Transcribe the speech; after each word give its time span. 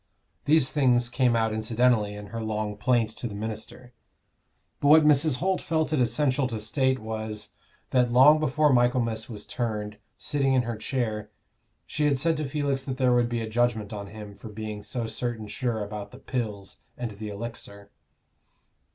These 0.45 0.71
things 0.71 1.09
came 1.09 1.35
out 1.35 1.53
incidentally 1.53 2.15
in 2.15 2.29
her 2.33 2.41
long 2.41 2.75
plaint 2.75 3.11
to 3.11 3.27
the 3.27 3.35
minister; 3.35 3.93
but 4.79 4.87
what 4.87 5.03
Mrs. 5.05 5.35
Holt 5.35 5.61
felt 5.61 5.93
it 5.93 6.01
essential 6.01 6.47
to 6.47 6.59
state 6.59 6.97
was, 6.97 7.53
that 7.91 8.11
long 8.11 8.39
before 8.39 8.73
Michaelmas 8.73 9.29
was 9.29 9.45
turned, 9.45 9.97
sitting 10.17 10.55
in 10.55 10.63
her 10.63 10.75
chair, 10.75 11.29
she 11.85 12.05
had 12.05 12.17
said 12.17 12.35
to 12.37 12.49
Felix 12.49 12.83
that 12.85 12.97
there 12.97 13.13
would 13.13 13.29
be 13.29 13.41
a 13.41 13.47
judgment 13.47 13.93
on 13.93 14.07
him 14.07 14.33
for 14.33 14.49
being 14.49 14.81
so 14.81 15.05
certain 15.05 15.45
sure 15.45 15.83
about 15.83 16.09
the 16.09 16.17
Pills 16.17 16.79
and 16.97 17.11
the 17.11 17.29
Elixir. 17.29 17.91